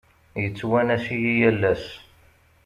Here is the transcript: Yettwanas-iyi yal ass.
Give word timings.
Yettwanas-iyi 0.41 1.33
yal 1.41 1.61
ass. 1.73 1.85